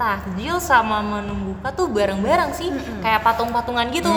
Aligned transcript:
takjil 0.00 0.56
sama 0.56 1.04
menu 1.04 1.52
buka 1.52 1.68
tuh 1.70 1.86
bareng-bareng 1.86 2.50
sih, 2.50 2.72
kayak 2.98 3.20
patung-patungan 3.20 3.92
gitu. 3.92 4.08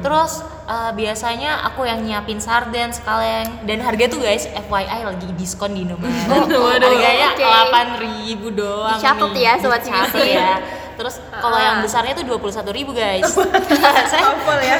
Terus 0.00 0.40
eh, 0.64 0.90
biasanya 0.90 1.68
aku 1.68 1.84
yang 1.84 2.00
nyiapin 2.00 2.40
sarden 2.40 2.88
sekalian 2.90 3.44
dan 3.62 3.78
harga 3.78 4.08
tuh 4.08 4.18
guys 4.18 4.48
FYI 4.48 5.04
lagi 5.04 5.28
diskon 5.36 5.76
di 5.76 5.84
Indomaret. 5.84 6.48
Harganya 6.80 7.36
delapan 7.36 7.86
ribu 8.00 8.48
doang. 8.50 8.96
Dicatat 8.96 9.36
ya, 9.36 9.52
Sobat 9.60 9.84
Dicatat 9.84 10.16
CBC. 10.16 10.32
ya. 10.32 10.52
Terus 10.92 11.20
kalau 11.30 11.56
Ah. 11.56 11.62
yang 11.62 11.76
besarnya 11.80 12.12
tuh 12.14 12.24
dua 12.24 12.36
puluh 12.36 12.52
satu 12.52 12.72
ribu 12.72 12.92
guys. 12.92 13.28
Saya 14.12 14.22
Hafal 14.28 14.58
ya. 14.60 14.76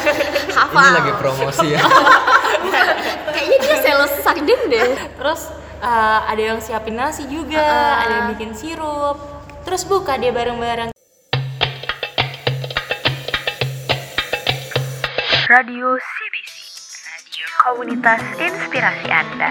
Hafal. 0.49 0.81
Ini 0.83 0.97
lagi 0.97 1.13
promosi 1.15 1.67
ya. 1.69 1.81
Kayaknya 3.33 3.57
dia 3.61 3.77
sales 3.81 4.13
sarden 4.21 4.61
deh. 4.67 4.89
Terus 5.13 5.41
eh, 5.79 6.21
ada 6.25 6.43
yang 6.43 6.59
siapin 6.59 6.95
nasi 6.95 7.27
juga, 7.27 7.61
Ah. 7.61 8.03
ada 8.03 8.13
yang 8.15 8.27
bikin 8.33 8.53
sirup. 8.55 9.42
Terus 9.63 9.83
buka 9.87 10.19
dia 10.19 10.35
bareng-bareng. 10.35 10.91
Radio 15.53 15.87
CBC, 16.01 16.55
radio 17.07 17.47
komunitas 17.61 18.23
inspirasi 18.41 19.09
Anda. 19.13 19.51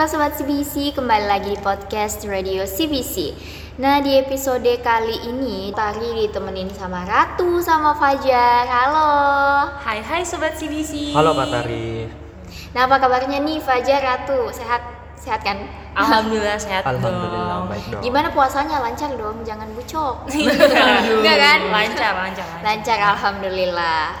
Halo 0.00 0.16
Sobat 0.16 0.32
CBC, 0.32 0.96
kembali 0.96 1.28
lagi 1.28 1.52
di 1.52 1.60
podcast 1.60 2.24
Radio 2.24 2.64
CBC 2.64 3.36
Nah 3.84 4.00
di 4.00 4.16
episode 4.16 4.80
kali 4.80 5.28
ini 5.28 5.76
Tari 5.76 6.24
ditemenin 6.24 6.72
sama 6.72 7.04
Ratu 7.04 7.60
sama 7.60 7.92
Fajar 7.92 8.64
Halo 8.64 9.12
Hai 9.76 10.00
hai 10.00 10.24
sobat 10.24 10.56
CBC. 10.56 11.12
Halo 11.12 11.36
Kak 11.36 11.52
Tari. 11.52 12.08
Nah 12.72 12.88
apa 12.88 12.96
kabarnya 12.96 13.44
nih 13.44 13.60
Fajar, 13.60 14.00
Ratu? 14.00 14.48
Sehat? 14.56 14.80
Sehat 15.20 15.44
kan? 15.44 15.68
Alhamdulillah 15.92 16.56
sehat 16.56 16.80
Alhamdulillah 16.88 17.60
dong. 17.60 17.64
baik 17.68 17.84
dong. 17.92 18.00
Gimana 18.00 18.32
puasanya? 18.32 18.80
Lancar 18.80 19.12
dong, 19.20 19.44
jangan 19.44 19.68
bucok 19.76 20.24
Enggak 21.20 21.36
kan? 21.44 21.60
Lancar, 21.76 22.12
lancar, 22.16 22.46
lancar. 22.48 22.64
Lancar 22.64 22.98
Alhamdulillah 23.04 24.16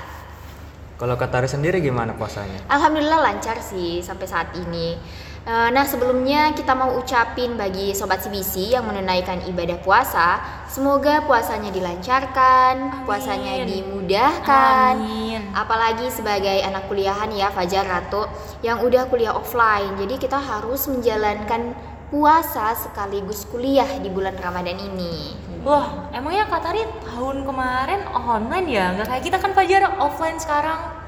Kalau 1.00 1.16
Kak 1.16 1.32
Tari 1.32 1.48
sendiri 1.48 1.80
gimana 1.80 2.12
puasanya? 2.12 2.68
Alhamdulillah 2.68 3.24
lancar 3.24 3.56
sih 3.64 4.04
sampai 4.04 4.28
saat 4.28 4.52
ini. 4.60 5.00
Eh, 5.40 5.68
Nah 5.72 5.88
sebelumnya 5.88 6.52
kita 6.52 6.76
mau 6.76 7.00
ucapin 7.00 7.56
bagi 7.56 7.96
sobat 7.96 8.20
CBC 8.20 8.76
yang 8.76 8.84
menunaikan 8.84 9.40
ibadah 9.48 9.80
puasa, 9.80 10.36
semoga 10.68 11.24
puasanya 11.24 11.72
dilancarkan, 11.72 12.74
Amin. 12.76 13.04
puasanya 13.08 13.64
dimudahkan. 13.64 15.00
Amin. 15.00 15.40
Apalagi 15.56 16.12
sebagai 16.12 16.60
anak 16.60 16.92
kuliahan 16.92 17.32
ya 17.32 17.48
Fajar 17.48 17.88
Ratu 17.88 18.28
yang 18.60 18.84
udah 18.84 19.08
kuliah 19.08 19.32
offline, 19.32 19.96
jadi 19.96 20.20
kita 20.20 20.36
harus 20.36 20.84
menjalankan 20.92 21.72
puasa 22.12 22.76
sekaligus 22.76 23.48
kuliah 23.48 23.88
di 23.96 24.12
bulan 24.12 24.36
Ramadan 24.36 24.76
ini. 24.76 25.38
Wah, 25.64 26.10
emangnya 26.12 26.48
Kak 26.52 26.68
Tari 26.68 26.84
tahun 27.06 27.48
kemarin 27.48 28.04
online 28.12 28.66
ya? 28.68 28.84
Nggak 28.92 29.08
kayak 29.08 29.24
kita 29.24 29.38
kan 29.40 29.52
Fajar 29.56 29.82
offline 29.96 30.36
sekarang. 30.36 30.99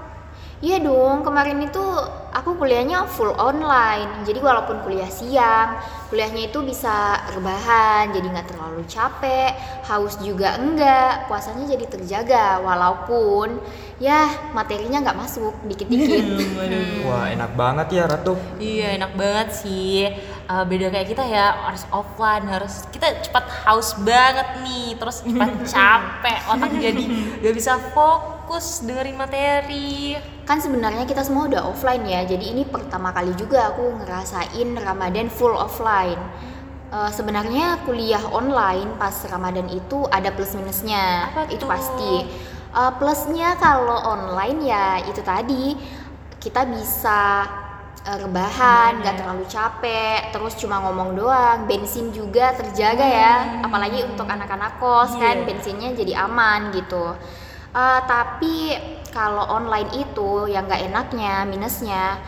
Iya 0.62 0.78
dong, 0.78 1.27
kemarin 1.27 1.58
itu 1.58 1.82
aku 2.30 2.55
kuliahnya 2.55 3.10
full 3.10 3.34
online. 3.34 4.22
Jadi 4.22 4.38
walaupun 4.38 4.78
kuliah 4.86 5.10
siang, 5.10 5.74
kuliahnya 6.06 6.54
itu 6.54 6.62
bisa 6.62 7.19
rebahan, 7.34 8.14
jadi 8.14 8.30
nggak 8.30 8.54
terlalu 8.54 8.86
capek, 8.86 9.58
haus 9.91 10.22
juga 10.22 10.54
enggak, 10.62 11.27
puasanya 11.27 11.66
jadi 11.66 11.84
terjaga. 11.91 12.62
Walaupun 12.62 13.58
ya 13.98 14.30
materinya 14.54 15.02
nggak 15.02 15.19
masuk 15.19 15.50
dikit-dikit. 15.66 16.30
Wah 17.10 17.26
enak 17.34 17.58
banget 17.58 17.98
ya 17.98 18.04
Ratu. 18.06 18.38
Iya 18.62 19.02
enak 19.02 19.19
banget 19.19 19.48
sih. 19.66 20.14
Eh, 20.52 20.64
beda 20.69 20.92
kayak 20.92 21.08
kita 21.08 21.24
ya 21.24 21.54
harus 21.64 21.86
offline 21.88 22.44
harus 22.44 22.84
kita 22.92 23.24
cepat 23.24 23.47
haus 23.64 23.97
banget 24.04 24.60
nih 24.60 24.98
terus 25.00 25.25
cepat 25.25 25.48
capek 25.72 26.38
otak 26.44 26.70
jadi 26.76 27.04
gak 27.41 27.54
bisa 27.56 27.72
fokus 27.94 28.41
dengerin 28.60 29.16
materi. 29.16 30.16
kan 30.44 30.58
sebenarnya 30.60 31.06
kita 31.06 31.22
semua 31.24 31.48
udah 31.48 31.64
offline 31.64 32.04
ya, 32.04 32.26
jadi 32.26 32.42
ini 32.52 32.66
pertama 32.66 33.14
kali 33.14 33.32
juga 33.38 33.72
aku 33.72 34.02
ngerasain 34.02 34.68
Ramadan 34.76 35.30
full 35.32 35.54
offline. 35.56 36.18
Eh, 36.92 37.08
sebenarnya 37.08 37.80
kuliah 37.88 38.20
online 38.28 39.00
pas 39.00 39.14
Ramadan 39.24 39.64
itu 39.72 40.04
ada 40.12 40.28
plus 40.28 40.52
minusnya, 40.52 41.32
Apa 41.32 41.48
itu 41.48 41.64
tuh? 41.64 41.70
pasti. 41.72 42.14
Eh, 42.72 42.92
plusnya 43.00 43.56
kalau 43.56 43.96
online 44.04 44.58
ya 44.66 45.00
itu 45.00 45.22
tadi 45.24 45.72
kita 46.36 46.69
bisa 46.69 47.48
eh, 48.02 48.19
rebahan, 48.19 48.98
nggak 48.98 49.14
terlalu 49.14 49.46
capek, 49.46 50.34
terus 50.34 50.58
cuma 50.58 50.82
ngomong 50.82 51.14
doang. 51.14 51.64
Bensin 51.64 52.10
juga 52.10 52.50
terjaga 52.52 53.06
ya, 53.06 53.34
apalagi 53.62 54.02
untuk 54.04 54.26
anak-anak 54.26 54.76
kos 54.82 55.14
kan 55.16 55.38
Iya. 55.40 55.46
bensinnya 55.46 55.94
jadi 55.94 56.26
aman 56.26 56.74
gitu. 56.74 57.14
Eh, 57.72 58.00
tapi 58.05 58.77
kalau 59.09 59.49
online 59.49 59.88
itu 59.97 60.44
yang 60.44 60.69
nggak 60.69 60.93
enaknya 60.93 61.49
minusnya 61.49 62.21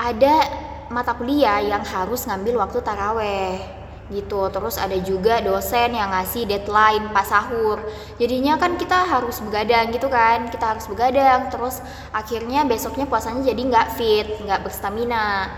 ada 0.00 0.48
mata 0.88 1.12
kuliah 1.12 1.60
yang 1.60 1.84
harus 1.84 2.24
ngambil 2.24 2.64
waktu 2.64 2.80
taraweh 2.80 3.60
gitu. 4.08 4.48
Terus 4.48 4.80
ada 4.80 4.96
juga 5.04 5.44
dosen 5.44 5.92
yang 5.92 6.08
ngasih 6.08 6.48
deadline 6.48 7.12
pas 7.12 7.28
sahur. 7.28 7.84
Jadinya 8.16 8.56
kan 8.56 8.80
kita 8.80 8.96
harus 9.04 9.44
begadang 9.44 9.92
gitu 9.92 10.08
kan. 10.08 10.48
Kita 10.48 10.72
harus 10.72 10.88
begadang 10.88 11.52
terus 11.52 11.84
akhirnya 12.08 12.64
besoknya 12.64 13.04
puasanya 13.04 13.44
jadi 13.44 13.60
nggak 13.68 13.88
fit 14.00 14.28
nggak 14.40 14.64
berstamina. 14.64 15.52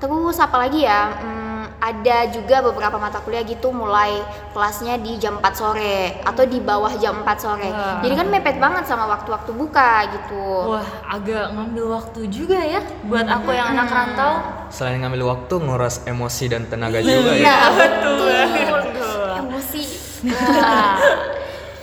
Terus 0.00 0.40
apalagi 0.40 0.88
ya 0.88 1.12
hmm, 1.20 1.49
ada 1.80 2.28
juga 2.28 2.60
beberapa 2.60 3.00
mata 3.00 3.24
kuliah 3.24 3.40
gitu 3.40 3.72
mulai 3.72 4.20
kelasnya 4.52 5.00
di 5.00 5.16
jam 5.16 5.40
4 5.40 5.48
sore 5.56 6.20
atau 6.22 6.44
di 6.44 6.60
bawah 6.60 6.92
jam 7.00 7.24
4 7.24 7.40
sore. 7.40 7.68
Wah. 7.72 8.04
jadi 8.04 8.14
kan 8.20 8.26
mepet 8.28 8.56
banget 8.60 8.84
sama 8.84 9.08
waktu-waktu 9.08 9.50
buka 9.56 10.04
gitu. 10.12 10.76
Wah 10.76 10.86
agak 11.08 11.56
ngambil 11.56 11.84
waktu 11.96 12.20
juga 12.28 12.60
ya 12.60 12.84
buat 13.08 13.24
aku 13.24 13.50
yang 13.56 13.72
anak 13.72 13.88
rantau. 13.88 14.32
Selain 14.68 15.00
ngambil 15.00 15.32
waktu 15.32 15.54
nguras 15.56 16.04
emosi 16.04 16.44
dan 16.52 16.68
tenaga 16.68 17.00
juga 17.00 17.32
ya. 17.34 17.44
nah 17.48 17.64
betul. 17.74 18.32
Emosi. 19.40 19.82
Wah, 20.30 21.00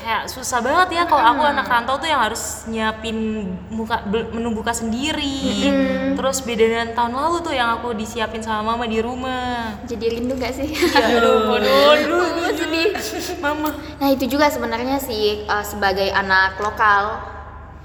kayak 0.07 0.31
susah 0.31 0.63
banget 0.63 0.95
ya 0.95 1.03
kalau 1.03 1.19
aku 1.19 1.43
anak 1.43 1.67
rantau 1.67 1.99
tuh 1.99 2.07
yang 2.07 2.23
harus 2.23 2.63
nyiapin 2.71 3.43
muka 3.67 4.07
menu 4.07 4.55
buka 4.55 4.71
sendiri. 4.71 5.67
Terus 6.15 6.47
beda 6.47 6.63
dengan 6.63 6.89
tahun 6.95 7.11
lalu 7.11 7.43
tuh 7.43 7.51
yang 7.51 7.75
aku 7.75 7.91
disiapin 7.91 8.39
sama 8.39 8.71
mama 8.71 8.87
di 8.87 9.03
rumah. 9.03 9.75
jadi 9.83 10.15
rindu 10.15 10.39
gak 10.39 10.55
sih 10.55 10.71
Aduh, 10.95 11.51
aduh, 11.59 11.91
aduh, 11.91 12.23
Aduh, 12.23 12.55
sedih 12.55 12.95
mama. 13.43 13.75
Nah 13.99 14.07
itu 14.07 14.31
juga 14.31 14.47
sebenarnya 14.47 14.95
sih 15.03 15.43
uh, 15.43 15.65
sebagai 15.67 16.07
anak 16.15 16.55
lokal 16.63 17.19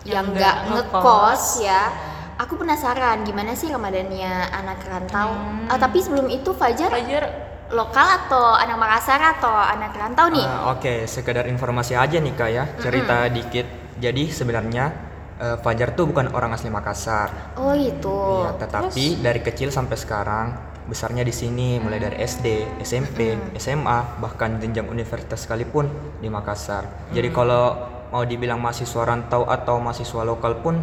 yang 0.06 0.30
Yang 0.30 0.38
nggak 0.38 0.56
nggak 0.70 0.86
ngekos 0.94 1.44
ya, 1.66 1.90
aku 2.38 2.54
penasaran 2.54 3.26
gimana 3.26 3.58
sih 3.58 3.66
Ramadannya 3.66 4.34
anak 4.50 4.78
rantau. 4.86 5.30
Ah, 5.66 5.74
tapi 5.74 5.98
sebelum 5.98 6.30
itu 6.30 6.54
Fajar 6.54 6.86
Fajar 6.86 7.51
lokal 7.72 8.06
atau 8.24 8.52
anak 8.52 8.76
Makassar 8.76 9.18
atau 9.18 9.50
anak 9.50 9.96
rantau 9.96 10.28
nih? 10.28 10.44
Ah, 10.44 10.76
Oke, 10.76 11.08
sekedar 11.08 11.48
informasi 11.48 11.96
aja 11.96 12.20
nih 12.20 12.34
Kak 12.36 12.50
ya, 12.52 12.64
cerita 12.78 13.26
dikit. 13.32 13.66
Jadi 13.96 14.28
sebenarnya 14.28 14.92
eh, 15.40 15.56
Fajar 15.58 15.96
tuh 15.96 16.12
bukan 16.12 16.30
orang 16.36 16.52
asli 16.52 16.68
Makassar. 16.68 17.56
oh 17.56 17.72
itu. 17.72 18.18
Iya, 18.44 18.60
tetapi 18.60 19.04
dari 19.24 19.40
kecil 19.40 19.72
sampai 19.72 19.96
sekarang 19.96 20.46
besarnya 20.82 21.22
di 21.24 21.32
sini 21.32 21.78
mulai 21.80 22.02
dari 22.02 22.20
SD, 22.20 22.80
SMP, 22.84 23.38
SMA, 23.56 24.18
bahkan 24.20 24.58
jenjang 24.60 24.90
universitas 24.92 25.48
sekalipun 25.48 25.88
di 26.20 26.28
Makassar. 26.28 27.10
Jadi 27.14 27.32
kalau 27.32 27.78
mau 28.12 28.28
dibilang 28.28 28.60
mahasiswa 28.60 29.08
rantau 29.08 29.48
atau 29.48 29.80
mahasiswa 29.80 30.22
lokal 30.26 30.60
pun 30.60 30.76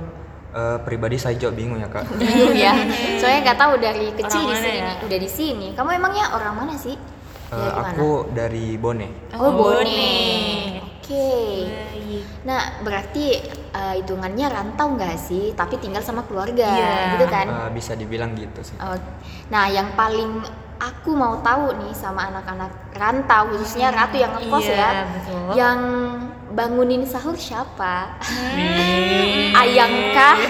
eh, 0.49 0.77
pribadi 0.81 1.15
saya 1.15 1.35
juga 1.35 1.53
bingung 1.53 1.77
ya 1.77 1.87
kak. 1.87 2.05
Bingung 2.15 2.55
ya. 2.65 2.73
Soalnya 3.17 3.39
nggak 3.50 3.59
tahu 3.59 3.74
dari 3.77 4.07
kecil 4.13 4.41
Orang 4.44 4.51
di 4.51 4.56
sini, 4.59 4.79
ya? 4.79 4.91
udah 5.06 5.19
di 5.19 5.29
sini. 5.29 5.68
Kamu 5.74 5.89
emangnya 5.91 6.25
orang 6.33 6.53
mana 6.56 6.74
sih? 6.75 6.95
Gimana? 7.50 7.81
aku 7.81 8.29
dari 8.29 8.77
Bone. 8.77 9.33
Oh, 9.33 9.50
Bone. 9.50 9.81
Bone. 9.81 10.09
Oke. 11.01 11.29
Baik. 11.65 12.24
Nah, 12.45 12.62
berarti 12.81 13.41
uh, 13.74 13.97
hitungannya 13.97 14.45
rantau 14.45 14.94
nggak 14.94 15.18
sih? 15.18 15.57
Tapi 15.57 15.81
tinggal 15.81 16.06
sama 16.06 16.21
keluarga, 16.29 16.69
Iya. 16.69 17.18
gitu 17.18 17.25
kan? 17.25 17.45
Eh, 17.50 17.69
bisa 17.74 17.97
dibilang 17.97 18.38
gitu 18.38 18.62
sih. 18.62 18.77
Oh, 18.77 18.94
Nah, 19.50 19.65
yang 19.65 19.97
paling 19.97 20.45
aku 20.79 21.11
mau 21.11 21.39
tahu 21.39 21.75
nih 21.77 21.91
sama 21.91 22.27
anak-anak 22.27 22.71
rantau, 22.95 23.51
khususnya 23.51 23.91
Ratu 23.91 24.15
yang 24.15 24.31
ngekos 24.33 24.63
Iya, 24.63 24.75
ya, 24.75 24.89
betul. 25.05 25.49
yang 25.53 25.79
bangunin 26.49 27.03
sahur 27.03 27.35
siapa? 27.35 28.15
Ayangkah? 29.53 30.35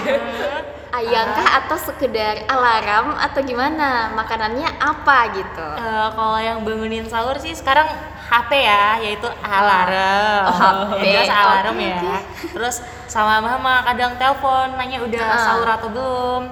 Ayangkah 0.90 1.48
atau 1.62 1.78
sekedar 1.78 2.42
alarm 2.46 3.14
atau 3.14 3.40
gimana? 3.40 4.10
Makanannya 4.10 4.66
apa 4.76 5.30
gitu? 5.32 5.68
Eh, 5.78 6.08
kalau 6.12 6.34
yang 6.36 6.66
bangunin 6.66 7.06
sahur 7.06 7.38
sih 7.38 7.54
sekarang 7.54 7.86
HP 8.26 8.50
ya, 8.58 8.98
yaitu 8.98 9.26
alarm. 9.38 10.42
Oh, 10.46 10.54
HP. 10.98 11.02
Yang 11.06 11.26
jelas 11.26 11.30
alarm 11.30 11.76
Oke, 11.78 11.86
ya. 11.86 12.18
Terus 12.50 12.76
sama 13.06 13.38
mama 13.38 13.86
kadang 13.86 14.18
telepon 14.18 14.74
nanya 14.74 14.98
udah 14.98 15.22
Ah. 15.24 15.38
sahur 15.38 15.68
atau 15.70 15.88
belum. 15.90 16.42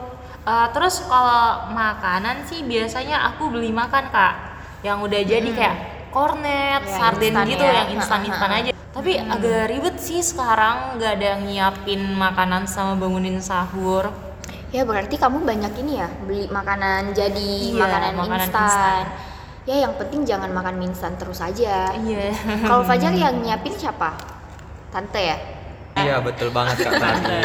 Eh, 0.49 0.67
terus 0.73 1.05
kalau 1.05 1.69
makanan 1.69 2.49
sih 2.49 2.65
biasanya 2.65 3.29
aku 3.29 3.53
beli 3.53 3.69
makan 3.69 4.09
kak, 4.09 4.33
yang 4.81 5.05
udah 5.05 5.21
jadi 5.21 5.45
kayak 5.45 5.77
kornet, 6.09 6.83
Ya, 6.83 6.97
sarden 6.97 7.37
instan 7.37 7.45
gitu 7.47 7.65
ya. 7.65 7.75
yang 7.75 7.89
instan-instan 7.93 8.51
aja. 8.51 8.71
Tapi 8.89 9.13
agak 9.21 9.69
ribet 9.69 9.97
sih 10.01 10.25
sekarang 10.25 10.97
nggak 10.97 11.13
ada 11.21 11.27
yang 11.37 11.43
nyiapin 11.45 12.01
makanan 12.17 12.65
sama 12.65 12.97
bangunin 12.97 13.37
sahur. 13.39 14.09
Ya 14.73 14.89
berarti 14.89 15.21
kamu 15.21 15.45
banyak 15.45 15.73
ini 15.81 15.93
ya 15.97 16.09
beli 16.25 16.49
makanan 16.49 17.13
jadi 17.13 17.53
Iya, 17.69 17.85
makanan, 17.85 18.13
makanan 18.17 18.49
instan. 18.49 18.65
instan. 18.65 19.05
Ya 19.69 19.77
yang 19.85 19.93
penting 20.01 20.25
jangan 20.25 20.49
makan 20.49 20.81
mie 20.81 20.89
instan 20.89 21.13
terus 21.21 21.45
aja. 21.45 21.93
Iya. 21.93 22.33
Kalau 22.65 22.83
Fajar 22.83 23.13
yang 23.21 23.37
nyiapin 23.39 23.77
siapa? 23.77 24.17
Tante 24.89 25.21
ya? 25.21 25.37
Iya 25.95 26.25
betul 26.25 26.49
banget 26.49 26.81
kak 26.81 26.97
tadi. 26.97 27.37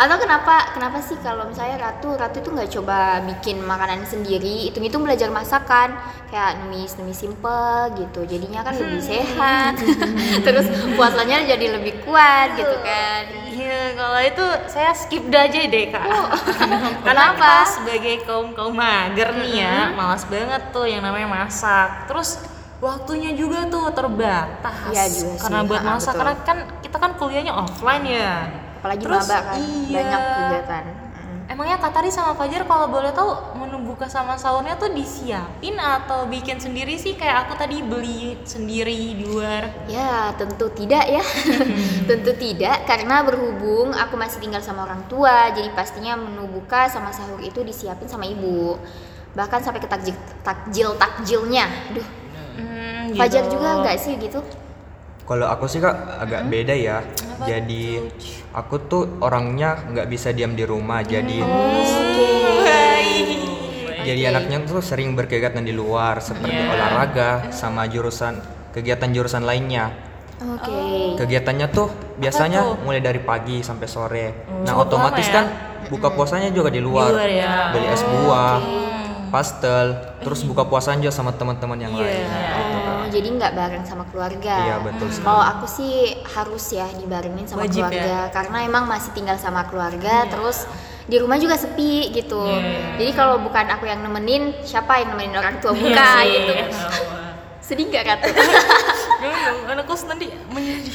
Atau 0.00 0.16
kenapa 0.16 0.72
kenapa 0.72 0.96
sih 1.04 1.12
kalau 1.20 1.44
misalnya 1.44 1.76
Ratu 1.76 2.16
Ratu 2.16 2.40
itu 2.40 2.48
nggak 2.48 2.72
coba 2.72 3.20
bikin 3.20 3.60
makanan 3.60 4.08
sendiri, 4.08 4.72
hitung-hitung 4.72 5.04
belajar 5.04 5.28
masakan 5.28 5.92
kayak 6.32 6.56
numis 6.64 6.96
numis 6.96 7.20
simple 7.20 7.92
gitu, 8.00 8.24
jadinya 8.24 8.64
kan 8.64 8.80
lebih 8.80 8.96
sehat, 8.96 9.76
terus 10.46 10.72
puasanya 10.96 11.44
jadi 11.44 11.76
lebih 11.76 12.00
kuat 12.08 12.56
gitu 12.56 12.76
kan. 12.80 13.28
Iya, 13.50 13.92
kalau 13.92 14.20
itu 14.24 14.46
saya 14.72 14.96
skip 14.96 15.28
aja 15.28 15.58
deh 15.68 15.92
kak. 15.92 16.00
Karena 17.04 17.36
Kenapa? 17.36 17.36
kita 17.36 17.52
sebagai 17.68 18.14
kaum 18.24 18.56
kaum 18.56 18.72
mager 18.72 19.36
nih 19.36 19.68
ya, 19.68 19.92
malas 19.92 20.24
banget 20.24 20.72
tuh 20.72 20.88
yang 20.88 21.04
namanya 21.04 21.28
masak. 21.28 22.08
Terus 22.08 22.40
waktunya 22.80 23.36
juga 23.36 23.68
tuh 23.68 23.92
terbatas. 23.92 24.96
Iya 24.96 25.04
juga 25.12 25.36
sih, 25.36 25.42
Karena 25.44 25.60
buat 25.68 25.82
ha-ha, 25.84 25.92
masak, 25.92 26.12
betul. 26.16 26.20
karena 26.24 26.34
kan 26.40 26.58
kita 26.80 26.96
kan 26.96 27.10
kuliahnya 27.20 27.52
offline 27.52 28.06
ya. 28.08 28.34
Apalagi 28.80 29.04
Terus, 29.04 29.28
maba 29.28 29.38
kan 29.44 29.60
iya. 29.60 29.96
banyak 30.00 30.20
kegiatan. 30.24 30.84
Emangnya 31.50 31.82
Katari 31.82 32.14
sama 32.14 32.32
Fajar 32.38 32.62
kalau 32.62 32.86
boleh 32.86 33.10
tahu 33.10 33.58
menu 33.58 33.82
buka 33.82 34.06
sama 34.06 34.38
sahurnya 34.38 34.78
tuh 34.78 34.94
disiapin 34.94 35.74
atau 35.76 36.30
bikin 36.30 36.62
sendiri 36.62 36.94
sih 36.94 37.18
kayak 37.18 37.44
aku 37.44 37.58
tadi 37.58 37.82
beli 37.82 38.38
sendiri 38.46 39.18
di 39.18 39.26
luar. 39.26 39.66
Ya, 39.90 40.30
tentu 40.38 40.70
tidak 40.70 41.10
ya. 41.10 41.20
tentu 42.08 42.32
tidak 42.38 42.86
karena 42.86 43.26
berhubung 43.26 43.90
aku 43.90 44.14
masih 44.14 44.38
tinggal 44.38 44.62
sama 44.62 44.86
orang 44.86 45.02
tua, 45.10 45.50
jadi 45.50 45.74
pastinya 45.74 46.14
menu 46.14 46.46
buka 46.48 46.86
sama 46.86 47.10
sahur 47.10 47.42
itu 47.42 47.66
disiapin 47.66 48.06
sama 48.06 48.30
ibu. 48.30 48.78
Bahkan 49.34 49.60
sampai 49.60 49.82
ke 49.82 49.90
takjil 49.90 50.14
takjil 50.46 50.94
takjilnya. 50.96 51.66
Aduh, 51.92 52.06
Hmm, 52.50 53.16
Fajar 53.18 53.42
gitu. 53.46 53.58
juga 53.58 53.82
nggak 53.82 53.96
sih 53.98 54.14
gitu? 54.20 54.38
Kalau 55.30 55.46
aku 55.46 55.70
sih 55.70 55.78
kak 55.78 55.94
agak 56.18 56.50
beda 56.50 56.74
ya. 56.74 57.06
Jadi 57.46 58.02
aku 58.50 58.82
tuh 58.90 59.22
orangnya 59.22 59.78
nggak 59.86 60.10
bisa 60.10 60.34
diam 60.34 60.58
di 60.58 60.66
rumah. 60.66 61.06
Jadi 61.06 61.38
jadi 64.02 64.34
anaknya 64.34 64.66
tuh 64.66 64.82
sering 64.82 65.14
berkegiatan 65.14 65.62
di 65.62 65.70
luar 65.70 66.18
seperti 66.18 66.50
olahraga 66.50 67.46
sama 67.54 67.86
jurusan 67.86 68.42
kegiatan 68.74 69.06
jurusan 69.06 69.46
lainnya. 69.46 69.94
Oke. 70.40 71.14
Kegiatannya 71.14 71.66
tuh 71.70 71.94
biasanya 72.18 72.66
tuh? 72.66 72.82
mulai 72.82 72.98
dari 72.98 73.22
pagi 73.22 73.62
sampai 73.62 73.86
sore. 73.86 74.26
Nah 74.66 74.74
Cukup 74.74 74.82
otomatis 74.88 75.30
ya? 75.30 75.34
kan 75.36 75.44
buka 75.86 76.10
puasanya 76.10 76.50
juga 76.50 76.74
di 76.74 76.82
luar. 76.82 77.12
luar 77.12 77.30
ya. 77.30 77.70
Beli 77.70 77.86
es 77.86 78.02
buah, 78.02 78.58
pastel, 79.30 79.94
terus 80.24 80.42
buka 80.42 80.64
puasanya 80.66 81.06
juga 81.06 81.14
sama 81.14 81.30
teman-teman 81.30 81.78
yang 81.78 81.92
Iya. 81.94 82.02
lain. 82.02 82.26
Jadi 83.10 83.28
nggak 83.36 83.52
bareng 83.52 83.84
sama 83.84 84.06
keluarga. 84.08 84.56
Iya 84.64 84.76
betul 84.80 85.08
sekali. 85.10 85.26
Kalau 85.26 85.42
aku 85.44 85.66
sih 85.66 85.92
harus 86.24 86.64
ya 86.70 86.86
dibarengin 86.94 87.46
sama 87.50 87.66
Wajib 87.66 87.90
keluarga 87.90 88.30
karena 88.30 88.58
emang 88.64 88.84
masih 88.86 89.10
tinggal 89.12 89.36
sama 89.36 89.66
keluarga 89.66 90.24
terus 90.30 90.64
di 91.10 91.18
rumah 91.18 91.36
juga 91.42 91.58
sepi 91.58 92.14
gitu. 92.14 92.46
Jadi 92.96 93.10
kalau 93.18 93.42
bukan 93.42 93.66
aku 93.66 93.90
yang 93.90 93.98
nemenin, 94.00 94.54
siapa 94.62 95.02
yang 95.02 95.18
nemenin 95.18 95.34
orang 95.34 95.58
tua 95.58 95.74
buka 95.74 96.22
gitu. 96.22 96.52
Sedih 97.58 97.86
gak 97.90 98.02
Ratu? 98.06 98.30
Anakku 99.70 99.94
nanti 100.06 100.26
menyedih. 100.50 100.94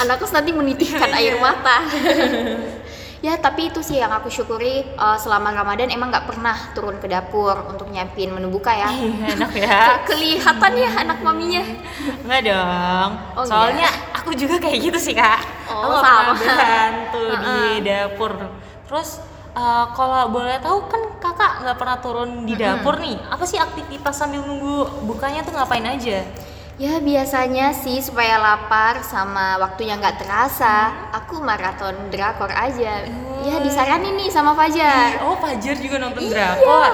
Anakku 0.00 0.24
nanti 0.28 0.50
menitihkan 0.52 1.10
air 1.16 1.36
mata. 1.40 1.84
ya 3.24 3.40
tapi 3.40 3.72
itu 3.72 3.80
sih 3.80 3.96
yang 3.96 4.12
aku 4.12 4.28
syukuri 4.28 4.84
eh, 4.84 5.16
selama 5.16 5.48
Ramadan 5.50 5.88
emang 5.88 6.12
nggak 6.12 6.28
pernah 6.28 6.52
turun 6.76 7.00
ke 7.00 7.08
dapur 7.08 7.56
untuk 7.66 7.88
nyiapin 7.88 8.28
menu 8.28 8.52
buka 8.52 8.68
ya. 8.68 8.92
Enak 9.32 9.52
ya. 9.56 9.78
Ke- 9.96 10.12
Kelihatan 10.12 10.72
ya 10.76 10.90
anak 11.00 11.18
maminya. 11.18 11.64
Enggak 12.20 12.42
dong. 12.44 13.10
Oh, 13.32 13.44
Soalnya 13.44 13.88
aku 14.12 14.36
juga 14.36 14.60
kayak 14.60 14.76
gitu 14.78 14.98
sih, 15.00 15.16
Kak. 15.16 15.40
Oh, 15.66 15.96
aku 15.96 16.04
nggak 16.04 16.04
sama. 16.04 16.32
bantu 16.60 17.24
di 17.48 17.60
dapur. 17.80 18.32
Terus 18.84 19.08
eh, 19.54 19.84
kalau 19.90 20.28
boleh 20.28 20.60
tahu 20.60 20.84
kan 20.86 21.02
kakak 21.16 21.52
nggak 21.64 21.76
pernah 21.80 21.96
turun 21.98 22.44
di 22.44 22.52
dapur 22.54 23.00
nih. 23.00 23.16
Apa 23.32 23.44
sih 23.44 23.56
aktivitas 23.56 24.12
sambil 24.14 24.44
nunggu 24.44 24.84
bukanya 25.02 25.40
tuh 25.40 25.56
ngapain 25.56 25.82
aja? 25.82 26.20
Ya 26.74 26.98
biasanya 26.98 27.70
sih 27.70 28.02
supaya 28.02 28.34
lapar 28.36 28.98
sama 29.00 29.54
waktunya 29.56 29.94
nggak 29.94 30.18
terasa, 30.18 30.90
aku 31.14 31.38
maraton 31.38 31.94
drakor 32.10 32.50
aja. 32.50 33.06
Ya 33.40 33.56
disaranin 33.62 34.18
nih 34.18 34.26
sama 34.26 34.58
Fajar. 34.58 35.22
Oh, 35.22 35.38
Fajar 35.38 35.78
juga 35.78 36.02
nonton 36.02 36.18
Iya. 36.24 36.34
drakor. 36.58 36.90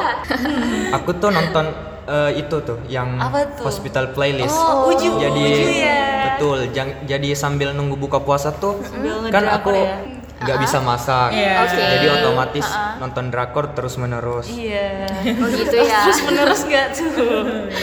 Aku 1.00 1.10
tuh 1.16 1.30
nonton 1.30 1.64
eh, 2.04 2.30
itu 2.36 2.56
tuh 2.60 2.76
yang 2.86 3.16
Apa 3.16 3.56
tuh? 3.56 3.64
hospital 3.64 4.12
playlist. 4.12 4.52
Oh, 4.52 4.92
Uju. 4.92 5.16
jadi 5.16 5.44
Uju 5.48 5.70
ya. 5.72 6.00
betul. 6.28 6.58
jang- 6.70 7.00
jadi 7.06 7.32
sambil 7.32 7.72
nunggu 7.72 7.96
buka 7.96 8.20
puasa 8.20 8.52
tuh 8.52 8.84
Sambil 8.84 9.32
kan 9.32 9.48
aku 9.48 9.72
ya. 9.72 9.96
Nggak 10.40 10.58
bisa 10.58 10.78
masak. 10.80 11.30
Iya. 11.30 11.54
Oke. 11.62 11.76
Jadi 11.78 12.06
otomatis 12.10 12.66
Ha-ha. 12.66 12.96
nonton 12.96 13.28
drakor 13.28 13.70
terus 13.70 13.94
menerus. 13.94 14.48
Iya. 14.48 15.06
Oh 15.36 15.48
gitu 15.48 15.76
ya. 15.76 16.00
Terus 16.04 16.20
menerus 16.24 16.60
nggak 16.64 16.86
tuh? 16.90 17.12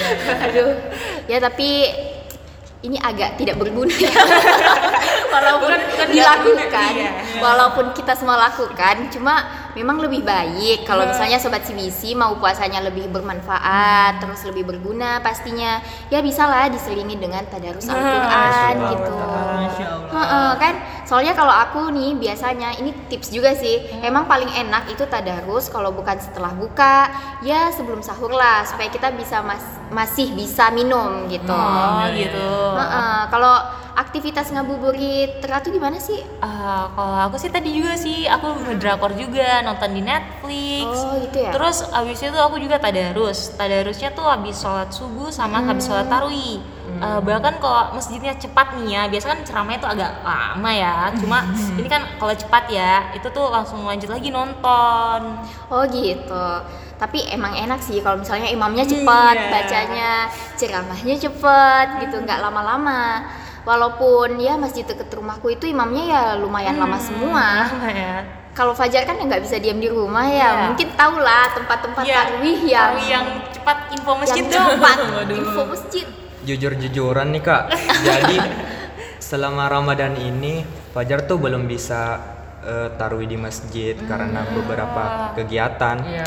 Aduh. 0.43 0.69
Ya 1.25 1.37
tapi 1.37 1.69
ini 2.79 2.97
agak 2.97 3.35
tidak 3.35 3.57
berguna 3.57 3.89
ya. 3.89 4.09
walaupun 5.27 5.73
Bukan- 5.75 6.09
dilakukan, 6.09 6.93
iya. 6.93 7.11
walaupun 7.37 7.85
kita 7.91 8.13
semua 8.13 8.37
lakukan, 8.39 9.09
cuma 9.09 9.43
memang 9.73 9.97
lebih 9.99 10.21
baik 10.21 10.81
kalau 10.83 11.03
Iya. 11.03 11.09
misalnya 11.11 11.37
sobat 11.37 11.61
CBC 11.61 12.13
mau 12.13 12.37
puasanya 12.37 12.81
lebih 12.81 13.09
bermanfaat, 13.09 14.17
terus 14.17 14.41
lebih 14.45 14.65
berguna 14.67 15.19
pastinya. 15.19 15.81
Ya 16.07 16.21
bisa 16.21 16.45
lah 16.45 16.69
diselingi 16.69 17.17
dengan 17.17 17.43
tadarus 17.45 17.85
Al-Qur'an 17.85 18.75
Masya 18.77 18.89
gitu. 18.89 19.11
Allah. 19.11 19.69
Heeh, 20.07 20.49
kan 20.55 20.73
soalnya 21.07 21.31
kalau 21.31 21.49
aku 21.49 21.87
nih 21.89 22.13
biasanya 22.15 22.75
ini 22.75 22.91
tips 23.07 23.31
juga 23.31 23.51
sih 23.53 23.79
Hmm. 23.87 24.03
emang 24.03 24.23
paling 24.25 24.51
enak 24.51 24.91
itu 24.91 25.03
tadarus 25.05 25.65
kalau 25.67 25.89
bukan 25.89 26.17
setelah 26.17 26.51
buka 26.51 27.07
ya 27.41 27.71
sebelum 27.71 27.99
sahur 27.99 28.29
lah 28.29 28.61
supaya 28.61 28.87
kita 28.87 29.09
bisa 29.11 29.39
mas- 29.39 29.63
masih 29.89 30.35
bisa 30.35 30.67
minum 30.69 31.25
gitu 31.25 31.47
Oh, 31.49 32.03
gitu. 32.11 32.47
Heeh, 32.75 33.19
kalau 33.27 33.55
aktivitas 33.97 34.53
ngabuburit 34.53 35.41
teratu 35.41 35.67
gimana 35.67 35.97
sih 35.97 36.21
Ah, 36.37 36.85
kalau 36.93 37.17
aku 37.25 37.35
sih 37.35 37.49
tadi 37.49 37.73
juga 37.73 37.97
sih 37.97 38.23
aku 38.23 38.53
ngedrakor 38.63 39.11
juga 39.11 39.59
nonton 39.61 39.89
di 39.89 40.01
Netflix. 40.01 40.85
Oh, 40.85 41.17
gitu 41.17 41.37
ya? 41.39 41.49
Terus 41.49 41.81
abis 41.89 42.21
itu 42.21 42.37
aku 42.37 42.55
juga 42.57 42.77
tadarus. 42.77 43.57
Tadarusnya 43.57 44.13
tuh 44.13 44.23
habis 44.23 44.53
sholat 44.55 44.89
subuh 44.89 45.27
sama 45.29 45.59
habis 45.59 45.83
Hmm. 45.83 45.97
sholat 45.97 46.07
tarawih. 46.07 46.61
Ah, 46.97 47.17
bahkan 47.19 47.57
kalau 47.57 47.91
masjidnya 47.91 48.33
cepat 48.33 48.73
nih 48.75 48.87
ya, 48.91 49.01
biasa 49.07 49.25
kan 49.27 49.39
ceramahnya 49.41 49.79
tuh 49.79 49.91
agak 49.91 50.11
lama 50.21 50.71
ya. 50.71 50.95
Cuma 51.15 51.37
Hmm. 51.41 51.77
ini 51.79 51.87
kan 51.87 52.05
kalau 52.15 52.33
cepat 52.33 52.63
ya, 52.69 52.93
itu 53.11 53.27
tuh 53.27 53.49
langsung 53.49 53.81
lanjut 53.81 54.07
lagi 54.07 54.29
nonton. 54.29 55.19
oh 55.67 55.83
gitu 55.87 56.47
tapi 56.97 57.21
emang 57.29 57.53
enak 57.53 57.77
sih 57.77 58.01
kalau 58.01 58.17
misalnya 58.17 58.49
imamnya 58.49 58.81
cepat 58.81 59.37
Iya. 59.37 59.49
bacanya 59.53 60.11
ceramahnya 60.57 61.13
cepet 61.15 61.87
gitu 62.01 62.25
nggak 62.25 62.41
lama-lama 62.41 63.21
walaupun 63.67 64.39
ya 64.39 64.55
masjid 64.55 64.81
deket 64.81 65.11
rumahku 65.11 65.51
itu 65.51 65.67
imamnya 65.67 66.03
ya 66.07 66.23
lumayan 66.35 66.79
lama 66.79 66.95
semua 66.97 67.67
Lama 67.67 67.91
ya. 67.91 68.23
kalau 68.55 68.71
Fajar 68.71 69.03
kan 69.03 69.19
nggak 69.19 69.43
bisa 69.43 69.59
diam 69.59 69.75
di 69.75 69.85
rumah 69.85 70.23
ya, 70.23 70.33
Iya. 70.33 70.49
mungkin 70.71 70.87
tau 70.95 71.19
lah 71.19 71.51
tempat-tempat 71.51 72.01
Iya, 72.01 72.15
tarawih 72.17 72.59
yang 72.63 72.89
tarawih 72.89 73.07
yang 73.11 73.25
cepat 73.51 73.77
info 73.91 74.11
masjid 74.15 74.41
yang 74.41 74.55
dong. 74.55 74.69
cepat 74.73 74.97
info 75.43 75.61
masjid. 75.67 76.05
Jujur-jujuran 76.41 77.27
nih 77.29 77.43
kak. 77.43 77.63
Jadi 78.07 78.37
selama 79.19 79.67
Ramadan 79.67 80.15
ini 80.15 80.63
Fajar 80.89 81.27
tuh 81.27 81.37
belum 81.37 81.67
bisa 81.67 82.17
eh, 82.63 82.89
taruh 82.95 83.21
di 83.21 83.37
masjid 83.37 83.93
karena 84.01 84.41
beberapa 84.49 85.35
kegiatan. 85.35 85.97
Ya, 86.01 86.25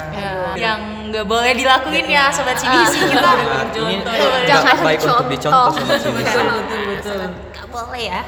yang 0.54 0.80
nggak 1.08 1.24
boleh 1.24 1.50
dilakuin 1.52 2.06
ya 2.06 2.30
sobat 2.30 2.54
CBC 2.54 3.10
kita. 3.10 3.18
Nah, 3.18 3.64
ini 3.74 3.96
Jangan 4.46 4.62
nggak 4.70 4.86
baik 4.86 5.00
untuk 5.00 5.16
contoh. 5.18 5.26
dicontoh 5.26 5.70
sama 5.74 5.94
sini. 5.98 6.22
Betul. 7.00 7.28
Nggak 7.50 7.66
boleh 7.68 8.04
ya. 8.04 8.22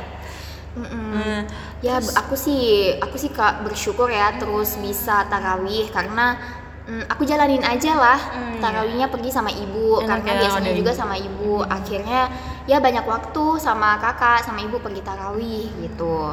Mm-mm. 0.73 1.05
Hmm. 1.13 1.41
Ya 1.85 2.01
b- 2.01 2.15
aku 2.15 2.33
sih 2.33 2.63
aku 2.97 3.15
sih 3.15 3.29
kak 3.29 3.61
bersyukur 3.61 4.09
ya 4.09 4.33
terus 4.35 4.81
bisa 4.81 5.29
tarawih 5.29 5.93
karena 5.93 6.41
mm, 6.89 7.13
aku 7.13 7.29
jalanin 7.29 7.61
aja 7.61 7.93
lah 7.93 8.17
Hmm, 8.33 8.57
tarawihnya 8.57 9.07
pergi 9.07 9.29
sama 9.29 9.53
ibu 9.53 10.01
Enak 10.01 10.09
karena 10.09 10.31
ya, 10.33 10.41
biasanya 10.41 10.73
juga 10.73 10.93
ibu. 10.95 10.97
sama 10.97 11.15
ibu 11.15 11.61
akhirnya 11.61 12.23
ya 12.65 12.81
banyak 12.81 13.05
waktu 13.05 13.45
sama 13.61 14.01
kakak 14.01 14.49
sama 14.49 14.65
ibu 14.65 14.81
pergi 14.81 15.05
tarawih 15.05 15.69
gitu 15.85 16.33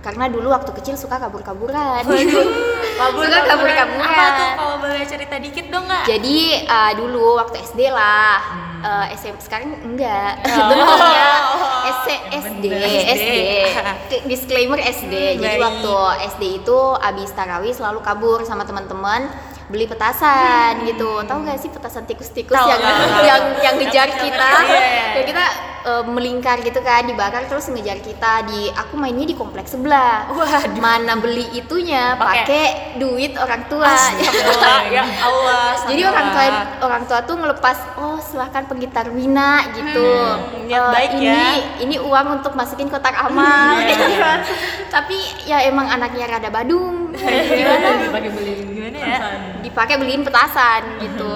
karena 0.00 0.30
dulu 0.30 0.48
waktu 0.48 0.70
kecil 0.70 0.94
suka 0.94 1.18
kabur-kaburan 1.18 2.06
Kabur 3.00 3.24
Suka 3.24 3.40
kabur-kaburan. 3.42 4.32
Apa 4.54 4.86
tuh 4.86 5.08
cerita 5.08 5.40
dikit 5.40 5.66
dong 5.66 5.88
nggak? 5.88 6.04
Jadi 6.04 6.38
uh, 6.62 6.92
dulu 6.94 7.40
waktu 7.40 7.64
SD 7.64 7.88
lah, 7.88 8.36
uh, 8.80 9.06
SMP 9.14 9.38
sekarang 9.40 9.76
enggak. 9.84 10.40
Oh. 10.44 10.68
Dulu 10.72 10.94
ya 10.98 11.30
S- 11.90 12.24
SD. 12.44 12.64
SD. 13.06 13.36
Disclaimer 14.26 14.80
SD. 14.80 15.40
Jadi 15.40 15.56
Baik. 15.56 15.62
waktu 15.62 15.94
SD 16.36 16.42
itu 16.64 16.78
abis 16.96 17.30
tarawih 17.32 17.72
selalu 17.72 18.00
kabur 18.04 18.42
sama 18.44 18.64
teman-teman 18.68 19.30
beli 19.70 19.86
petasan 19.86 20.82
gitu. 20.84 21.22
Tahu 21.24 21.38
nggak 21.46 21.58
sih 21.62 21.70
petasan 21.70 22.04
tikus-tikus 22.04 22.58
yang 22.58 22.80
yang 23.22 23.42
yang 23.62 23.74
ngejar 23.78 24.08
kita? 24.10 24.50
Iya. 24.66 24.80
Ya 25.14 25.22
kita 25.24 25.44
uh, 25.82 26.04
melingkar 26.04 26.60
gitu 26.60 26.80
kan 26.80 27.04
dibakar 27.04 27.44
terus 27.44 27.66
ngejar 27.66 27.98
kita 27.98 28.44
di 28.46 28.68
aku 28.70 28.94
mainnya 28.94 29.24
di 29.24 29.34
kompleks 29.34 29.72
sebelah. 29.72 30.28
Waduh. 30.28 30.76
Mana 30.76 31.16
beli 31.16 31.46
itunya 31.52 32.14
Pakai- 32.14 32.96
duit 32.96 33.36
orang 33.36 33.64
tua. 33.66 33.88
Ya 34.90 35.04
Allah. 35.04 35.76
Jadi 35.86 36.02
orang 36.02 36.26
tua 36.30 36.44
orang 36.82 37.02
tua 37.04 37.18
tuh 37.22 37.36
ngelepas 37.36 37.76
oh 37.96 38.18
silahkan 38.18 38.66
penggitar 38.66 39.06
Wina 39.08 39.70
gitu. 39.72 40.02
Hmm, 40.02 40.66
niat 40.66 40.80
Eh, 40.80 40.90
baik 40.90 41.10
ini, 41.14 41.26
ya. 41.26 41.52
Ini 41.80 41.96
uang 42.00 42.26
untuk 42.40 42.52
masukin 42.54 42.88
kotak 42.88 43.14
amal 43.14 43.78
gitu. 43.82 44.04
Tapi 44.94 45.16
ya 45.44 45.62
emang 45.62 45.86
anaknya 45.86 46.26
rada 46.28 46.50
badung. 46.50 47.14
Gimana? 47.58 47.88
Pakai 48.10 48.30
beli 48.30 48.52
Gimana 48.66 48.98
ya? 48.98 49.18
Dipakai 49.60 49.96
beliin 49.96 50.22
petasan 50.22 50.82
gitu. 50.98 51.32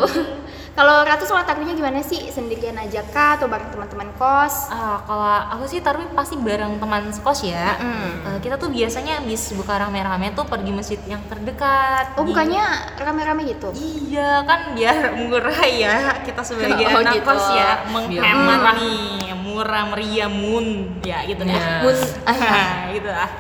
Kalau 0.75 1.07
Ratu 1.07 1.23
sholat 1.23 1.47
tarawihnya 1.47 1.79
gimana 1.79 2.03
sih? 2.03 2.19
Sendirian 2.29 2.75
aja 2.75 3.07
kah 3.07 3.39
atau 3.39 3.47
bareng 3.47 3.71
teman-teman 3.71 4.11
kos? 4.19 4.75
Ah, 4.75 4.99
kalau 5.07 5.23
aku 5.55 5.71
sih 5.71 5.79
taruh 5.79 6.03
pasti 6.11 6.35
bareng 6.35 6.83
teman 6.83 7.15
sekos 7.15 7.47
ya. 7.47 7.79
Mm. 7.79 8.11
Eh, 8.27 8.39
kita 8.43 8.59
tuh 8.59 8.75
biasanya 8.75 9.23
habis 9.23 9.55
buka 9.55 9.79
rame-rame 9.79 10.35
tuh 10.35 10.43
pergi 10.43 10.75
masjid 10.75 10.99
yang 11.07 11.23
terdekat. 11.31 12.19
Oh 12.19 12.27
bukannya 12.27 12.67
rame-rame 12.99 13.47
gitu? 13.47 13.71
Iya 13.71 14.43
kan 14.43 14.75
biar 14.75 15.15
murah 15.23 15.63
ya 15.63 15.95
kita 16.27 16.43
sebagai 16.43 16.75
Oh, 16.91 17.01
anak 17.01 17.23
gitu. 17.23 17.27
kos 17.27 17.47
ya 17.55 17.71
Biar 18.11 18.35
menghemat 18.35 18.77
nih 18.83 19.31
murah 19.39 19.85
meriah 19.95 20.27
mun 20.27 20.67
ya 21.07 21.23
gitu 21.23 21.47
Iya. 21.47 21.55
ya. 21.55 21.71
Mun, 21.87 21.97
gitu 22.99 23.11
ah. 23.15 23.31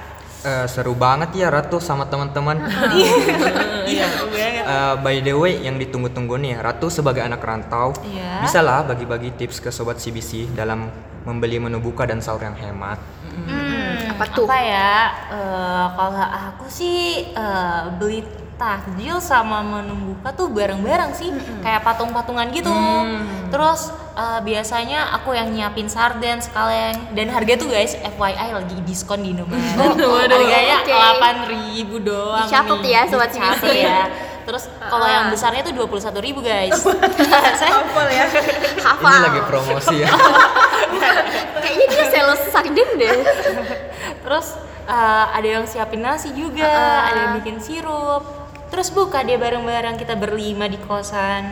Eh, 0.44 0.66
seru 0.68 0.92
banget 0.92 1.32
ya 1.40 1.48
Ratu 1.48 1.80
sama 1.80 2.04
teman-teman. 2.04 2.60
Iya 3.84 4.08
banget. 4.32 4.64
Eh, 4.64 4.94
by 5.04 5.16
the 5.20 5.32
way, 5.36 5.60
yang 5.60 5.76
ditunggu-tunggu 5.76 6.40
nih, 6.40 6.56
Ratu 6.60 6.88
sebagai 6.88 7.20
anak 7.20 7.44
rantau, 7.44 7.92
Iya. 8.00 8.40
bisa 8.40 8.64
lah 8.64 8.80
bagi-bagi 8.84 9.36
tips 9.36 9.60
ke 9.60 9.68
sobat 9.68 10.00
CBC 10.00 10.52
dalam 10.56 10.88
membeli 11.24 11.60
menu 11.60 11.80
buka 11.80 12.08
dan 12.08 12.20
sahur 12.20 12.40
yang 12.40 12.56
hemat. 12.56 12.96
Hmm, 13.44 14.16
apa 14.16 14.24
tuh? 14.32 14.44
Apa 14.48 14.56
ya? 14.60 14.92
Eh, 15.32 15.84
kalau 15.96 16.24
aku 16.52 16.64
sih 16.68 17.28
eh, 17.28 17.80
beli 18.00 18.24
takjil 18.54 19.18
sama 19.18 19.60
menu 19.60 20.14
buka 20.14 20.30
tuh 20.30 20.46
bareng-bareng 20.46 21.10
sih, 21.12 21.28
kayak 21.60 21.82
patung-patungan 21.82 22.46
gitu. 22.50 22.70
Terus 23.50 23.88
eh, 24.14 24.40
biasanya 24.40 25.10
aku 25.12 25.30
yang 25.30 25.50
nyiapin 25.50 25.86
sarden 25.86 26.38
sekalian 26.38 26.94
dan 27.12 27.28
harga 27.28 27.54
tuh 27.56 27.66
guys 27.66 27.94
FYI 27.94 28.50
lagi 28.52 28.78
diskon 28.82 29.20
di 29.20 29.34
Indomaret. 29.34 29.98
Harganya 30.30 30.82
delapan 30.82 31.34
ribu 31.46 31.98
doang. 31.98 32.46
Dicatat 32.46 32.80
ya, 32.80 33.00
sobat 33.06 33.30
Dicatat 33.30 33.58
CBC. 33.58 33.74
ya. 33.80 34.02
Terus 34.44 34.68
kalau 34.84 35.02
Ah. 35.02 35.10
yang 35.10 35.24
besarnya 35.32 35.64
tuh 35.64 35.72
dua 35.72 35.88
puluh 35.88 36.04
satu 36.04 36.20
ribu 36.20 36.38
guys. 36.38 36.76
Saya 37.58 37.80
ya. 38.06 38.26
Hafal. 38.76 39.08
Ini 39.08 39.18
lagi 39.24 39.40
promosi 39.48 39.94
ya. 39.98 40.10
Kayaknya 41.64 41.86
dia 41.88 42.04
sales 42.06 42.40
sarden 42.52 42.88
deh. 42.94 43.18
Terus 44.20 44.46
uh, 44.84 45.26
ada 45.32 45.48
yang 45.48 45.64
siapin 45.64 46.04
nasi 46.04 46.28
juga, 46.30 46.60
Uh-uh. 46.60 47.08
ada 47.08 47.18
yang 47.18 47.32
bikin 47.40 47.56
sirup. 47.56 48.43
Terus 48.74 48.90
buka 48.90 49.22
dia 49.22 49.38
bareng-bareng 49.38 49.94
kita 49.94 50.18
berlima 50.18 50.66
di 50.66 50.74
kosan. 50.82 51.46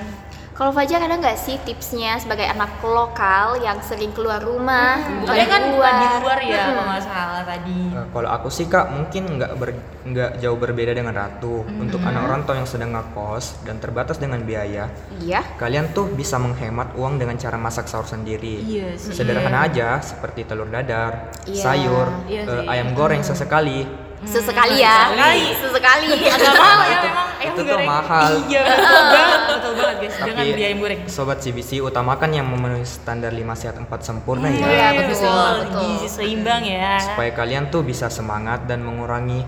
Kalau 0.52 0.74
Fajar 0.74 0.98
ada 1.00 1.14
nggak 1.14 1.38
sih 1.38 1.54
tipsnya 1.62 2.18
sebagai 2.18 2.42
anak 2.44 2.82
lokal 2.82 3.62
yang 3.62 3.78
sering 3.78 4.10
keluar 4.10 4.42
rumah, 4.42 4.98
bukan 5.22 5.30
Tapi 5.30 5.46
kan 5.46 5.60
di 5.62 5.70
bukan 5.70 5.94
di 5.94 6.02
luar? 6.02 6.18
luar 6.18 6.38
ya 6.42 6.50
Hmm. 6.52 6.66
kalau 6.66 6.82
nggak 6.82 7.02
salah 7.02 7.42
tadi. 7.46 7.80
Eh, 7.88 8.06
kalau 8.10 8.28
aku 8.28 8.48
sih 8.50 8.66
kak 8.66 8.90
mungkin 8.90 9.22
nggak 9.38 9.52
ber- 9.54 9.80
nggak 10.02 10.30
jauh 10.36 10.58
berbeda 10.58 10.92
dengan 10.92 11.14
Ratu. 11.14 11.62
Untuk 11.72 12.02
anak 12.02 12.26
rantau 12.26 12.58
yang 12.58 12.66
sedang 12.66 12.90
ngekos 12.90 13.62
dan 13.62 13.78
terbatas 13.78 14.18
dengan 14.18 14.42
biaya, 14.42 14.90
Iya. 15.16 15.46
kalian 15.56 15.94
tuh 15.94 16.10
bisa 16.10 16.36
menghemat 16.36 16.98
uang 16.98 17.16
dengan 17.16 17.38
cara 17.38 17.54
masak 17.54 17.86
sahur 17.86 18.04
sendiri. 18.04 18.66
Iya 18.66 18.98
sih. 18.98 19.14
Sederhana 19.14 19.62
aja 19.62 20.02
seperti 20.02 20.42
telur 20.42 20.66
dadar, 20.66 21.30
Iya. 21.46 21.54
sayur, 21.56 22.06
Iya 22.26 22.40
eh, 22.42 22.50
sih. 22.50 22.66
ayam 22.66 22.92
goreng 22.92 23.22
sesekali. 23.22 24.10
Sesekali 24.22 24.76
ya. 24.78 25.10
Sesekali. 25.10 25.42
Sesekali. 25.52 26.06
Agak 26.30 26.54
mahal 26.54 26.78
ya 26.80 26.92
Itu- 26.92 27.02
memang 27.04 27.26
ayam 27.32 27.40
itu 27.44 27.58
tuh 27.58 27.64
goreng. 27.68 27.88
mahal. 27.88 28.30
Iya 28.46 28.60
betul 28.64 29.02
banget, 29.10 29.40
betul 29.50 29.72
banget 29.74 29.96
guys. 29.98 30.14
Jangan 30.16 30.34
Tapi 30.38 30.50
beli 30.52 30.64
ayam 30.64 30.78
goreng. 30.78 31.00
sobat 31.06 31.38
CBC 31.38 31.70
utamakan 31.80 32.30
yang 32.30 32.46
memenuhi 32.46 32.84
standar 32.84 33.30
5 33.30 33.42
sehat 33.56 33.76
4 33.76 33.88
sempurna 34.00 34.46
ya. 34.46 34.62
Iya, 34.62 34.88
betul, 34.96 35.16
betul. 35.18 35.52
betul. 35.60 35.82
Gizi 35.92 36.08
seimbang 36.08 36.62
ya. 36.62 37.02
Supaya 37.02 37.30
kalian 37.32 37.64
tuh 37.68 37.82
bisa 37.82 38.06
semangat 38.08 38.64
dan 38.64 38.80
mengurangi 38.80 39.42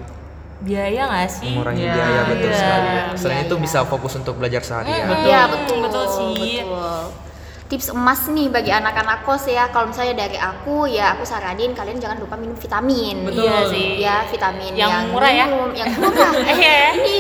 Biaya 0.57 1.03
nggak 1.05 1.29
sih? 1.31 1.51
mengurangi 1.51 1.83
Iya, 1.83 1.93
biaya 1.93 2.21
betul 2.25 2.49
iya. 2.49 2.57
sekali. 2.57 2.89
Selain 3.15 3.37
Iya, 3.37 3.45
itu 3.45 3.55
iya. 3.55 3.63
bisa 3.63 3.79
fokus 3.85 4.13
untuk 4.15 4.35
belajar 4.35 4.63
seharian. 4.63 5.07
Mm-mm. 5.07 5.23
Iya 5.23 5.41
betul. 5.47 5.77
Betul 5.83 6.05
sih. 6.09 6.35
betul. 6.63 7.03
Tips 7.75 7.91
emas 7.91 8.31
nih 8.31 8.47
bagi 8.47 8.71
anak-anak 8.71 9.27
kos 9.27 9.51
ya. 9.51 9.67
Kalau 9.69 9.91
misalnya 9.91 10.15
dari 10.17 10.39
aku 10.39 10.87
ya 10.87 11.11
aku 11.11 11.27
saranin 11.27 11.75
kalian 11.75 11.99
jangan 11.99 12.23
lupa 12.23 12.39
minum 12.39 12.55
vitamin. 12.55 13.27
Betul. 13.27 13.43
Iya 13.43 13.59
sih. 13.67 13.89
Ya 13.99 14.23
vitamin 14.31 14.73
Yang 14.73 14.91
yang, 14.95 15.05
murah 15.11 15.33
ya? 15.35 15.47
minum, 15.51 15.71
yang 15.75 15.91
murah. 15.99 16.31
Iya. 16.55 16.79
Ini 16.95 17.19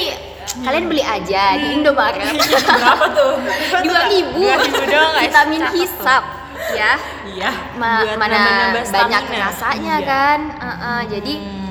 kalian 0.62 0.84
beli 0.87 1.02
aja 1.02 1.58
di 1.58 1.66
Indomaret. 1.75 2.38
Berapa 2.70 3.06
tuh? 3.11 3.34
Dua 3.82 4.00
ribu. 4.06 4.46
2.000 4.46 4.87
doang, 4.87 5.11
guys. 5.11 5.23
Vitamin 5.26 5.62
hisap 5.75 6.23
ya. 6.70 6.92
Iya. 7.26 7.50
Ma- 7.75 8.06
Buat 8.06 8.14
mana 8.14 8.38
banyak 8.87 9.25
rasanya 9.34 9.94
Iya. 9.99 10.06
kan. 10.06 10.38
Uh-uh, 10.54 11.00
jadi 11.11 11.32
Hmm. 11.34 11.50
jadi 11.50 11.63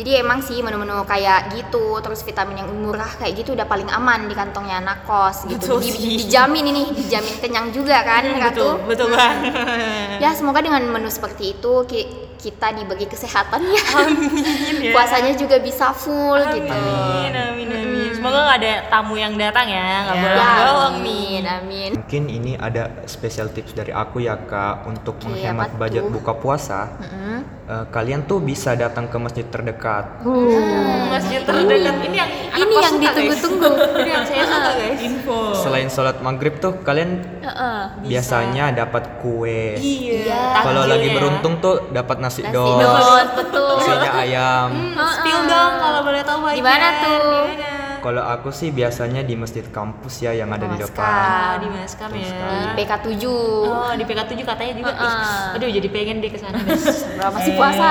emang 0.00 0.38
sih 0.38 0.58
menu-menu 0.58 1.02
kayak 1.02 1.50
gitu, 1.50 1.98
terus 1.98 2.22
vitamin 2.22 2.60
yang 2.60 2.70
murah 2.70 3.10
kayak 3.14 3.34
gitu 3.34 3.50
udah 3.50 3.64
paling 3.64 3.88
aman 3.88 4.26
di 4.26 4.34
kantongnya 4.34 4.78
anak 4.78 5.02
kos 5.02 5.42
gitu. 5.44 5.74
Betul 5.74 5.78
Di- 5.80 5.90
sih. 5.90 6.16
dijamin 6.20 6.64
ini, 6.66 6.82
dijamin 6.92 7.34
kenyang 7.36 7.66
juga 7.68 7.98
kan, 8.02 8.22
Hmm, 8.22 8.38
Ratu. 8.44 8.54
betul, 8.54 8.74
betul 8.86 9.06
banget. 9.10 9.52
Ya 10.22 10.30
semoga 10.32 10.58
dengan 10.58 10.82
menu 10.84 11.08
seperti 11.08 11.52
itu 11.52 11.72
ki- 11.84 12.08
kita 12.38 12.70
diberi 12.70 13.02
kesehatan 13.04 13.58
ya. 13.64 13.82
Amin 13.96 14.30
ya. 14.84 14.94
Puasanya 14.94 15.34
juga 15.34 15.58
bisa 15.58 15.90
full 15.90 16.38
gitu. 16.52 16.70
Amin, 16.70 17.32
amin, 17.32 17.34
amin. 17.34 17.57
Semoga 18.18 18.38
nggak 18.42 18.58
ada 18.58 18.72
tamu 18.90 19.14
yang 19.14 19.32
datang 19.32 19.66
ya, 19.68 19.78
nggak 20.02 20.10
Ya. 20.12 20.22
boleh 20.24 20.34
Ya, 20.36 20.50
bohong 20.58 20.96
nih. 20.98 21.22
amin, 21.30 21.42
amin. 21.46 21.90
Mungkin 21.94 22.22
ini 22.28 22.52
ada 22.58 22.82
special 23.06 23.46
tips 23.48 23.72
dari 23.72 23.94
aku 23.94 24.18
ya 24.20 24.34
kak 24.36 24.84
untuk 24.84 25.14
Oke, 25.16 25.30
menghemat 25.30 25.70
apa 25.70 25.78
budget 25.78 26.02
tuh? 26.02 26.12
buka 26.12 26.32
puasa. 26.34 26.90
Mm-mm. 26.98 27.38
Eh, 27.68 27.84
kalian 27.88 28.24
tuh 28.24 28.40
bisa 28.40 28.74
datang 28.74 29.06
ke 29.06 29.16
masjid 29.16 29.44
terdekat. 29.44 30.24
Hmm, 30.24 31.12
masjid 31.12 31.44
terdekat 31.44 31.94
ini 32.02 32.16
yang 32.16 32.30
anak 32.48 32.58
Ini 32.58 32.74
yang 32.80 32.96
ditunggu-tunggu. 32.98 33.70
Ini 33.94 34.10
yang 34.10 34.24
saya 34.24 34.44
suka 34.50 34.70
guys. 34.74 34.98
Info. 34.98 35.38
Selain 35.54 35.86
sholat 35.86 36.16
maghrib 36.18 36.58
tuh 36.58 36.80
kalian 36.80 37.22
Heeh. 37.38 37.80
biasanya 38.02 38.72
dapat 38.74 39.20
kue. 39.20 39.76
Iya. 39.76 40.64
Kalau 40.64 40.82
takjil 40.82 40.90
lagi 40.90 41.06
ya. 41.06 41.14
beruntung 41.14 41.54
tuh 41.58 41.86
dapat 41.88 42.16
nasi, 42.18 42.40
Nasi 42.40 42.50
dos, 42.50 42.82
dos, 42.82 43.28
betul. 43.36 43.78
isinya 43.78 44.10
ayam. 44.16 44.68
Hmm, 44.72 45.12
Spill 45.14 45.40
dong 45.46 45.72
kalau 45.76 46.00
boleh 46.02 46.22
tahu. 46.24 46.38
Di 46.48 46.64
mana 46.64 46.88
tuh? 46.98 47.20
Di 47.46 47.54
mana? 47.54 47.87
Kalau 47.98 48.22
aku 48.22 48.48
sih 48.54 48.70
biasanya 48.70 49.26
di 49.26 49.34
masjid 49.34 49.66
kampus 49.66 50.22
ya 50.22 50.32
yang 50.32 50.48
ada 50.54 50.70
di 50.70 50.78
depan. 50.78 51.04
Ah, 51.04 51.52
di 51.58 51.68
Maskam 51.68 52.10
ya. 52.14 52.30
Di 52.62 52.68
PK7. 52.78 53.24
Oh, 53.66 53.92
di 53.98 54.04
PK7 54.06 54.32
katanya 54.46 54.72
juga. 54.78 54.92
Ih, 54.94 55.02
Heeh. 55.02 55.54
aduh, 55.58 55.68
jadi 55.68 55.88
pengen 55.90 56.16
deh 56.22 56.30
ke 56.30 56.38
sana, 56.38 56.58
masih 57.36 57.52
puasa. 57.58 57.90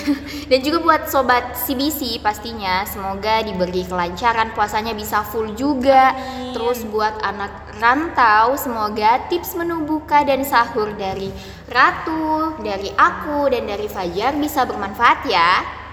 Dan 0.50 0.58
juga 0.60 0.78
buat 0.84 1.02
sobat 1.08 1.56
CBC 1.56 2.20
pastinya 2.20 2.84
semoga 2.84 3.40
diberi 3.40 3.86
kelancaran 3.88 4.52
puasanya 4.52 4.92
bisa 4.92 5.24
full 5.24 5.56
juga. 5.56 6.12
Terus 6.52 6.84
buat 6.86 7.16
anak 7.24 7.74
rantau 7.80 8.54
semoga 8.54 9.24
tips 9.26 9.58
menu 9.58 9.82
buka 9.82 10.22
dan 10.22 10.46
sahur 10.46 10.94
dari 10.94 11.32
Ratu, 11.64 12.60
dari 12.60 12.92
aku 12.92 13.48
dan 13.48 13.64
dari 13.66 13.88
Fajar 13.88 14.36
bisa 14.36 14.68
bermanfaat 14.68 15.26
ya. 15.26 15.83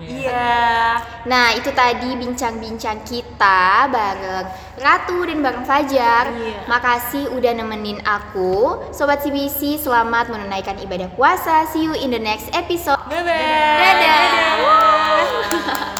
Iya. 0.00 0.96
Nah, 1.28 1.52
itu 1.52 1.68
tadi 1.76 2.16
bincang-bincang 2.16 3.04
kita 3.04 3.90
bareng 3.92 4.46
Ratu 4.80 5.20
dan 5.28 5.44
bareng 5.44 5.64
Fajar. 5.68 6.32
Iya. 6.32 6.64
Makasih 6.64 7.36
udah 7.36 7.52
nemenin 7.52 8.00
aku. 8.06 8.80
Sobat 8.96 9.20
CBC, 9.20 9.76
selamat 9.76 10.32
menunaikan 10.32 10.80
ibadah 10.80 11.12
puasa. 11.12 11.68
See 11.68 11.84
you 11.84 11.92
in 11.92 12.08
the 12.08 12.22
next 12.22 12.48
episode. 12.56 13.00
Bye-bye. 13.10 13.76
Dadah. 13.80 14.24
Dadah. 14.60 15.99